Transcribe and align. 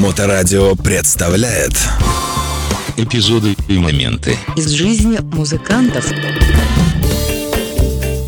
Моторадио 0.00 0.76
представляет 0.76 1.72
Эпизоды 2.96 3.54
и 3.68 3.78
моменты 3.78 4.34
из 4.56 4.70
жизни 4.70 5.18
музыкантов. 5.34 6.10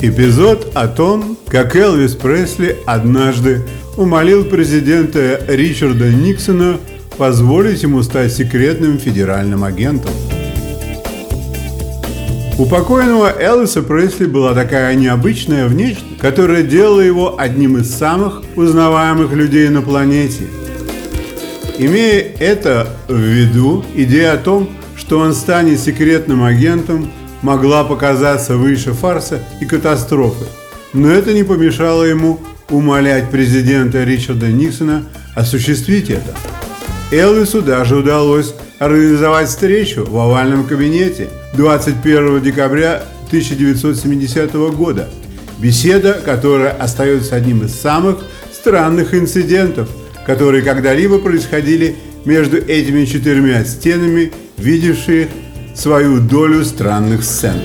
Эпизод 0.02 0.70
о 0.74 0.86
том, 0.86 1.38
как 1.48 1.74
Элвис 1.74 2.14
Пресли 2.14 2.76
однажды 2.84 3.62
умолил 3.96 4.44
президента 4.44 5.40
Ричарда 5.48 6.10
Никсона 6.10 6.78
позволить 7.16 7.82
ему 7.82 8.02
стать 8.02 8.34
секретным 8.34 8.98
федеральным 8.98 9.64
агентом. 9.64 10.10
У 12.58 12.66
покойного 12.66 13.32
Элвиса 13.34 13.80
Пресли 13.82 14.26
была 14.26 14.52
такая 14.52 14.94
необычная 14.94 15.68
внешность, 15.68 16.18
которая 16.20 16.64
делала 16.64 17.00
его 17.00 17.40
одним 17.40 17.78
из 17.78 17.90
самых 17.90 18.42
узнаваемых 18.56 19.32
людей 19.32 19.70
на 19.70 19.80
планете. 19.80 20.48
Имея 21.84 22.26
это 22.38 22.86
в 23.08 23.18
виду, 23.18 23.84
идея 23.96 24.34
о 24.34 24.36
том, 24.36 24.70
что 24.96 25.18
он 25.18 25.34
станет 25.34 25.80
секретным 25.80 26.44
агентом, 26.44 27.10
могла 27.42 27.82
показаться 27.82 28.56
выше 28.56 28.92
фарса 28.92 29.40
и 29.60 29.64
катастрофы. 29.64 30.44
Но 30.92 31.10
это 31.10 31.32
не 31.32 31.42
помешало 31.42 32.04
ему 32.04 32.38
умолять 32.70 33.32
президента 33.32 34.04
Ричарда 34.04 34.46
Никсона 34.46 35.02
осуществить 35.34 36.08
это. 36.08 36.36
Элвису 37.10 37.62
даже 37.62 37.96
удалось 37.96 38.54
организовать 38.78 39.48
встречу 39.48 40.04
в 40.04 40.16
овальном 40.16 40.62
кабинете 40.68 41.30
21 41.54 42.42
декабря 42.42 43.02
1970 43.26 44.54
года. 44.76 45.08
Беседа, 45.58 46.12
которая 46.24 46.70
остается 46.74 47.34
одним 47.34 47.64
из 47.64 47.74
самых 47.74 48.18
странных 48.52 49.14
инцидентов, 49.14 49.88
которые 50.26 50.62
когда-либо 50.62 51.18
происходили 51.18 51.96
между 52.24 52.58
этими 52.58 53.04
четырьмя 53.04 53.64
стенами, 53.64 54.32
видевшие 54.56 55.28
свою 55.74 56.20
долю 56.20 56.64
странных 56.64 57.24
сцен. 57.24 57.56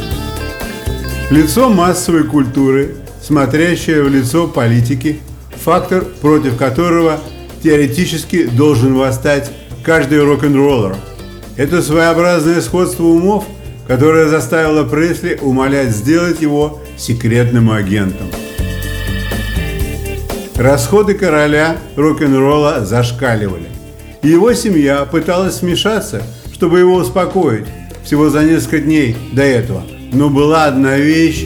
Лицо 1.30 1.69
массовой 1.69 2.23
культуры, 2.23 2.95
смотрящее 3.22 4.02
в 4.02 4.09
лицо 4.09 4.47
политики, 4.47 5.19
фактор, 5.64 6.05
против 6.22 6.58
которого 6.58 7.19
теоретически 7.61 8.47
должен 8.47 8.95
восстать 8.95 9.52
каждый 9.83 10.23
рок-н-роллер. 10.23 10.95
Это 11.58 11.81
своеобразное 11.81 12.61
сходство 12.61 13.03
умов, 13.03 13.45
которое 13.88 14.27
заставило 14.27 14.83
Пресли 14.83 15.38
умолять 15.42 15.89
сделать 15.89 16.42
его 16.42 16.81
секретным 16.97 17.71
агентом. 17.71 18.27
Расходы 20.58 21.13
короля 21.13 21.77
рок-н-ролла 21.95 22.83
зашкаливали. 22.83 23.67
И 24.23 24.30
его 24.30 24.53
семья 24.53 25.05
пыталась 25.05 25.61
вмешаться, 25.61 26.23
чтобы 26.52 26.80
его 26.80 26.95
успокоить, 26.95 27.67
всего 28.03 28.31
за 28.31 28.44
несколько 28.44 28.80
дней 28.80 29.16
до 29.33 29.44
этого. 29.44 29.83
Но 30.11 30.30
была 30.30 30.66
одна 30.66 30.97
вещь, 30.97 31.45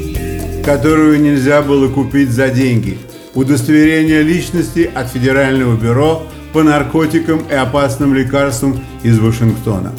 которую 0.63 1.19
нельзя 1.19 1.61
было 1.61 1.89
купить 1.89 2.29
за 2.29 2.47
деньги. 2.47 2.99
Удостоверение 3.35 4.21
личности 4.21 4.89
от 4.93 5.09
Федерального 5.09 5.75
бюро 5.75 6.23
по 6.53 6.63
наркотикам 6.63 7.43
и 7.49 7.53
опасным 7.53 8.13
лекарствам 8.15 8.81
из 9.03 9.19
Вашингтона. 9.19 9.91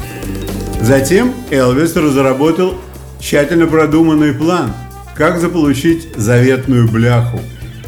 Затем 0.80 1.34
Элвис 1.50 1.94
разработал 1.96 2.76
тщательно 3.20 3.66
продуманный 3.66 4.32
план, 4.32 4.72
как 5.14 5.38
заполучить 5.38 6.08
заветную 6.16 6.88
бляху, 6.88 7.40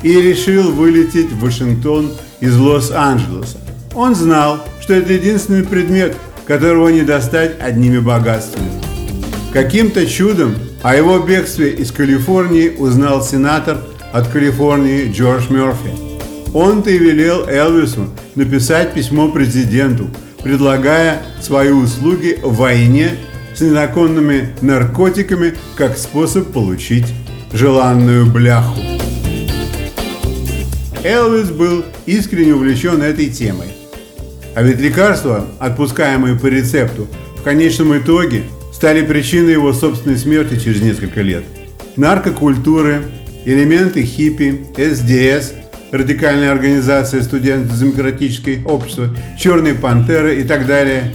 и 0.04 0.20
решил 0.20 0.70
вылететь 0.70 1.32
в 1.32 1.40
Вашингтон 1.40 2.12
из 2.38 2.56
Лос-Анджелеса. 2.56 3.58
Он 3.94 4.14
знал, 4.14 4.60
что 4.80 4.94
это 4.94 5.14
единственный 5.14 5.64
предмет, 5.64 6.14
которого 6.46 6.90
не 6.90 7.02
достать 7.02 7.58
одними 7.58 7.98
богатствами. 7.98 8.70
Каким-то 9.52 10.06
чудом 10.06 10.54
о 10.82 10.94
его 10.94 11.18
бегстве 11.20 11.70
из 11.70 11.90
Калифорнии 11.90 12.74
узнал 12.76 13.22
сенатор 13.22 13.78
от 14.12 14.28
Калифорнии 14.28 15.10
Джордж 15.10 15.44
Мерфи. 15.48 15.90
Он-то 16.52 16.90
и 16.90 16.98
велел 16.98 17.48
Элвису 17.48 18.10
написать 18.34 18.92
письмо 18.92 19.28
президенту, 19.28 20.10
предлагая 20.42 21.22
свои 21.40 21.70
услуги 21.70 22.38
в 22.42 22.56
войне 22.56 23.12
с 23.56 23.60
незаконными 23.62 24.50
наркотиками 24.60 25.54
как 25.76 25.96
способ 25.96 26.52
получить 26.52 27.06
желанную 27.52 28.26
бляху. 28.26 28.93
Элвис 31.04 31.50
был 31.50 31.84
искренне 32.06 32.54
увлечен 32.54 33.02
этой 33.02 33.28
темой. 33.28 33.68
А 34.54 34.62
ведь 34.62 34.80
лекарства, 34.80 35.46
отпускаемые 35.58 36.38
по 36.38 36.46
рецепту, 36.46 37.06
в 37.36 37.42
конечном 37.42 37.96
итоге 37.98 38.44
стали 38.72 39.04
причиной 39.04 39.52
его 39.52 39.74
собственной 39.74 40.16
смерти 40.16 40.58
через 40.58 40.80
несколько 40.80 41.20
лет. 41.20 41.44
Наркокультуры, 41.96 43.02
элементы 43.44 44.02
хиппи, 44.02 44.64
СДС, 44.78 45.52
радикальная 45.92 46.50
организация 46.50 47.20
студентов 47.22 47.78
демократической 47.78 48.64
общества, 48.64 49.14
черные 49.38 49.74
пантеры 49.74 50.40
и 50.40 50.44
так 50.44 50.66
далее, 50.66 51.12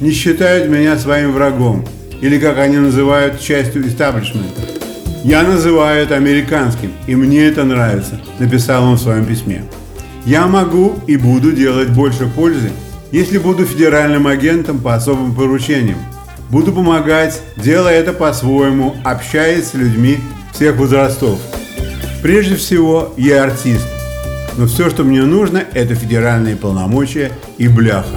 не 0.00 0.10
считают 0.10 0.68
меня 0.68 0.98
своим 0.98 1.30
врагом, 1.30 1.86
или 2.20 2.36
как 2.38 2.58
они 2.58 2.78
называют 2.78 3.40
частью 3.40 3.86
истаблишмента. 3.86 4.79
Я 5.22 5.42
называю 5.42 6.02
это 6.02 6.16
американским, 6.16 6.92
и 7.06 7.14
мне 7.14 7.44
это 7.44 7.64
нравится, 7.64 8.18
написал 8.38 8.84
он 8.84 8.96
в 8.96 9.02
своем 9.02 9.26
письме. 9.26 9.64
Я 10.24 10.46
могу 10.46 10.98
и 11.06 11.16
буду 11.16 11.52
делать 11.52 11.90
больше 11.90 12.26
пользы, 12.26 12.72
если 13.12 13.36
буду 13.36 13.66
федеральным 13.66 14.26
агентом 14.26 14.78
по 14.78 14.94
особым 14.94 15.34
поручениям. 15.34 15.98
Буду 16.48 16.72
помогать, 16.72 17.42
делая 17.56 18.00
это 18.00 18.14
по-своему, 18.14 18.96
общаясь 19.04 19.68
с 19.68 19.74
людьми 19.74 20.18
всех 20.54 20.76
возрастов. 20.76 21.38
Прежде 22.22 22.56
всего, 22.56 23.12
я 23.18 23.44
артист, 23.44 23.86
но 24.56 24.66
все, 24.66 24.88
что 24.88 25.04
мне 25.04 25.22
нужно, 25.22 25.62
это 25.74 25.94
федеральные 25.94 26.56
полномочия 26.56 27.32
и 27.58 27.68
бляха. 27.68 28.16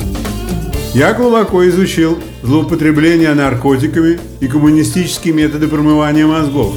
Я 0.94 1.14
глубоко 1.14 1.68
изучил 1.68 2.18
злоупотребление 2.44 3.34
наркотиками 3.34 4.20
и 4.40 4.48
коммунистические 4.48 5.34
методы 5.34 5.68
промывания 5.68 6.28
мозгов. 6.28 6.74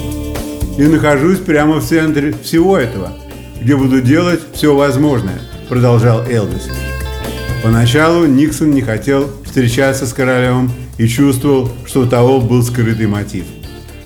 И 0.78 0.82
нахожусь 0.82 1.38
прямо 1.38 1.81
в 1.81 1.84
центре 1.84 2.34
всего 2.43 2.78
этого– 2.78 3.12
где 3.60 3.77
буду 3.77 4.00
делать 4.00 4.41
все 4.53 4.75
возможное»,– 4.75 5.41
продолжал 5.69 6.22
Элвис. 6.22 6.69
Поначалу 7.62 8.27
Никсон 8.27 8.71
не 8.71 8.82
хотел 8.82 9.28
встречаться 9.44 10.06
с 10.06 10.12
королем 10.12 10.71
и 10.99 11.09
чувствовал, 11.09 11.71
что 11.84 12.03
у 12.03 12.06
того 12.06 12.41
был 12.41 12.62
скрытый 12.62 13.06
мотив. 13.06 13.44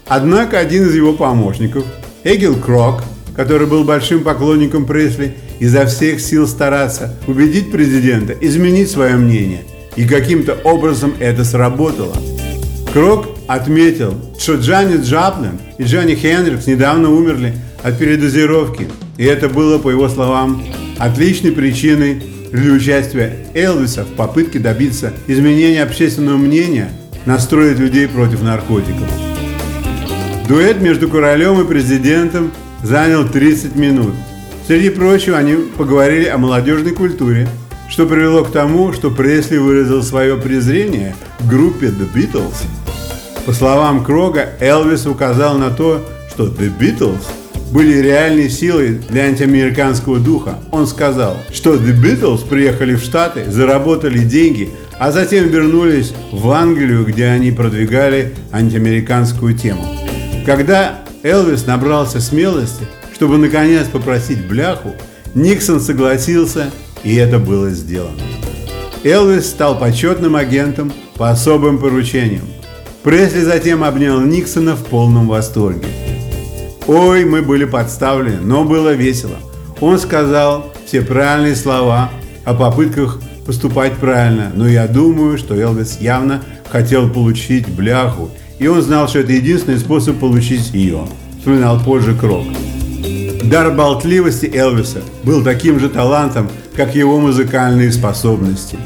Однако 0.07 0.59
один 0.59 0.87
из 0.87 0.95
его 0.95 1.13
помощников, 1.13 1.85
Эгил 2.25 2.57
Крок, 2.57 3.03
который 3.37 3.67
был 3.67 3.85
большим 3.85 4.23
поклонником 4.23 4.87
Пресли, 4.87 5.37
изо 5.59 5.87
всех 5.87 6.21
сил 6.21 6.49
стараться 6.49 7.17
убедить 7.27 7.71
президента 7.71 8.33
изменить 8.33 8.91
свое 8.91 9.17
мнение, 9.17 9.63
и 9.97 10.05
каким-то 10.05 10.55
образом 10.65 11.15
это 11.21 11.45
сработало. 11.45 12.17
Крок 12.93 13.29
отметил, 13.47 14.15
что 14.39 14.55
Джанни 14.55 15.03
Джаплин 15.03 15.59
и 15.79 15.85
Джонни 15.85 16.15
Хендрикс 16.15 16.67
недавно 16.67 17.11
умерли 17.11 17.55
от 17.83 17.99
передозировки– 17.99 18.89
и 19.21 19.25
это 19.25 19.51
было, 19.51 19.77
по 19.77 19.91
его 19.91 20.09
словам, 20.09 20.63
отличной 20.99 21.53
причиной 21.53 22.23
для 22.53 22.73
участия 22.73 23.37
Элвиса 23.53 24.05
в 24.05 24.15
попытке 24.15 24.59
добиться 24.59 25.13
изменения 25.27 25.83
общественного 25.83 26.39
мнения, 26.39 26.91
настроить 27.27 27.79
людей 27.79 28.09
против 28.09 28.41
наркотиков. 28.41 29.07
Дуэт 30.49 30.81
между 30.81 31.07
королем 31.11 31.61
и 31.61 31.69
президентом 31.69 32.51
занял 32.83 33.29
30 33.29 33.77
минут. 33.77 34.15
Среди 34.67 34.89
прочего, 34.89 35.37
они 35.37 35.57
поговорили 35.77 36.25
о 36.25 36.39
молодежной 36.39 36.93
культуре, 36.93 37.47
что 37.91 38.07
привело 38.07 38.45
к 38.45 38.53
тому, 38.53 38.93
что 38.93 39.11
Пресли 39.11 39.59
выразил 39.59 40.03
свое 40.03 40.37
презрение 40.37 41.15
группе 41.49 41.89
The 41.89 42.11
Beatles. 42.15 42.65
По 43.45 43.53
словам 43.53 44.05
Крога, 44.05 44.51
Элвис 44.61 45.07
указал 45.07 45.59
на 45.59 45.71
то, 45.71 46.03
что 46.33 46.47
The 46.47 46.73
Beatles– 46.79 47.25
были 47.71 47.99
реальной 47.99 48.51
силой 48.51 49.01
для 49.09 49.25
антиамериканского 49.25 50.19
духа. 50.19 50.59
Он 50.71 50.87
сказал, 50.87 51.37
что 51.53 51.75
The 51.75 51.95
Beatles 51.95 52.47
приехали 52.49 52.95
в 52.95 53.03
Штаты, 53.03 53.51
заработали 53.51 54.19
деньги, 54.19 54.71
а 54.99 55.13
затем 55.13 55.49
вернулись 55.49 56.13
в 56.33 56.51
Англию, 56.51 57.05
где 57.05 57.27
они 57.27 57.53
продвигали 57.53 58.35
антиамериканскую 58.53 59.55
тему. 59.57 59.85
Когда 60.45 61.01
Элвис 61.23 61.67
набрался 61.67 62.21
смелости, 62.21 62.87
чтобы 63.15 63.39
наконец 63.39 63.87
попросить 63.87 64.47
бляху, 64.47 64.95
Никсон 65.35 65.81
согласился, 65.81 66.71
и 67.05 67.15
это 67.17 67.39
было 67.39 67.71
сделано. 67.71 68.21
Элвис 69.03 69.49
стал 69.49 69.79
почетным 69.79 70.37
агентом 70.37 70.93
по 71.17 71.31
особым 71.31 71.79
поручениям. 71.79 72.45
Пресли 73.03 73.41
затем 73.41 73.83
обнял 73.83 74.21
Никсона 74.21 74.77
в 74.77 74.85
полном 74.85 75.27
восторге. 75.27 75.87
Ой, 76.87 77.25
мы 77.25 77.41
были 77.41 77.65
подставлены, 77.65 78.41
но 78.41 78.65
было 78.65 78.93
весело. 78.93 79.37
Он 79.81 79.99
сказал 79.99 80.73
все 80.87 81.01
правильные 81.01 81.57
слова 81.57 82.11
о 82.45 82.53
попытках 82.53 83.21
поступать 83.47 83.95
правильно, 83.95 84.53
но 84.55 84.69
я 84.69 84.87
думаю, 84.87 85.39
что 85.39 85.55
Элвис 85.55 85.99
явно 86.01 86.43
хотел 86.69 87.09
получить 87.09 87.69
бляху, 87.69 88.31
и 88.59 88.67
он 88.67 88.83
знал, 88.83 89.09
что 89.09 89.21
это 89.21 89.33
единственный 89.33 89.79
способ 89.79 90.19
получить 90.19 90.73
ее, 90.75 91.07
вспоминал 91.39 91.81
позже 91.81 92.15
Крок. 92.15 92.45
Дар 93.45 93.73
болтливости 93.73 94.47
Элвиса 94.55 95.01
был 95.25 95.43
таким 95.43 95.81
же 95.81 95.89
талантом, 95.89 96.49
как 96.81 96.95
его 96.95 97.21
музыкальные 97.21 97.93
способности. 97.93 98.79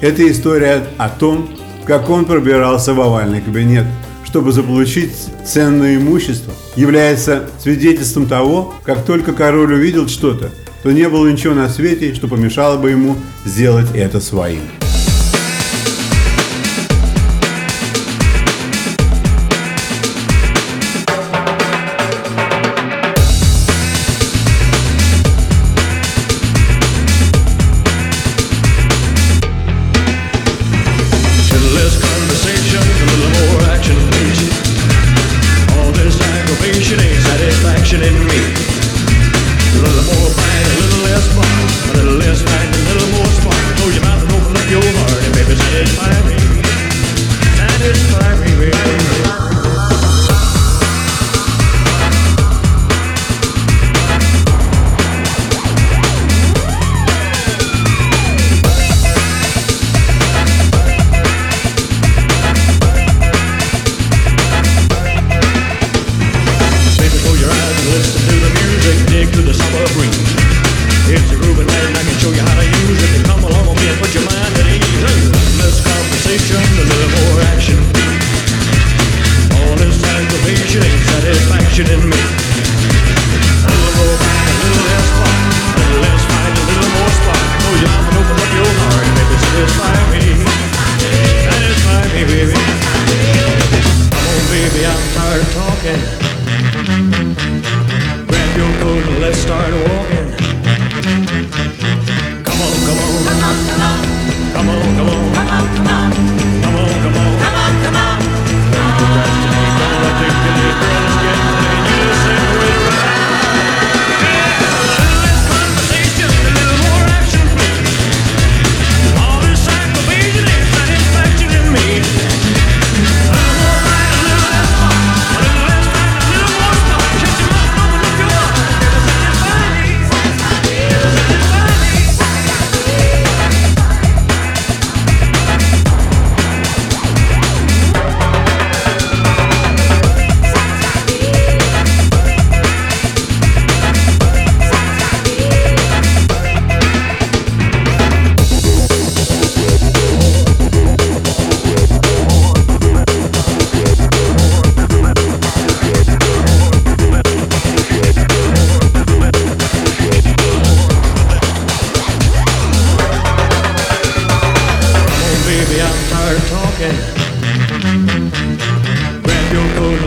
Это 0.00 0.28
история 0.28 0.84
о 0.98 1.08
том, 1.08 1.48
как 1.84 2.10
он 2.10 2.24
пробирался 2.24 2.92
в 2.92 3.00
овальный 3.00 3.40
кабинет, 3.40 3.84
чтобы 4.24 4.50
заполучить 4.50 5.12
ценное 5.44 5.94
имущество, 5.94 6.52
является 6.74 7.48
свидетельством 7.60 8.26
того, 8.26 8.74
как 8.82 9.04
только 9.04 9.32
король 9.32 9.74
увидел 9.74 10.08
что-то, 10.08 10.50
то 10.82 10.90
не 10.90 11.08
было 11.08 11.28
ничего 11.28 11.54
на 11.54 11.68
свете, 11.68 12.14
что 12.14 12.26
помешало 12.26 12.78
бы 12.78 12.90
ему 12.90 13.14
сделать 13.44 13.94
это 13.94 14.18
своим. 14.18 14.62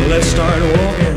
Let's 0.07 0.27
start 0.27 0.61
walking. 0.77 1.08